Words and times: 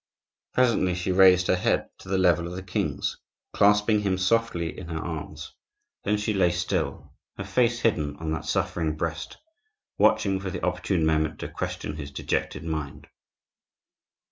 Presently 0.55 0.95
she 0.95 1.11
raised 1.11 1.45
her 1.45 1.55
head 1.55 1.87
to 1.99 2.09
the 2.09 2.17
level 2.17 2.47
of 2.47 2.53
the 2.55 2.63
king's, 2.63 3.17
clasping 3.53 3.99
him 3.99 4.17
softly 4.17 4.75
in 4.75 4.87
her 4.87 4.97
arms; 4.97 5.53
then 6.03 6.17
she 6.17 6.33
lay 6.33 6.49
still, 6.49 7.13
her 7.37 7.43
face 7.43 7.81
hidden 7.81 8.15
on 8.15 8.31
that 8.31 8.45
suffering 8.45 8.97
breast, 8.97 9.37
watching 9.99 10.39
for 10.39 10.49
the 10.49 10.65
opportune 10.65 11.05
moment 11.05 11.37
to 11.41 11.47
question 11.49 11.97
his 11.97 12.09
dejected 12.09 12.63
mind. 12.63 13.09